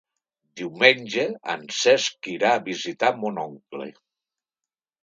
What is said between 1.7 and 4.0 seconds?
Cesc irà a visitar mon oncle.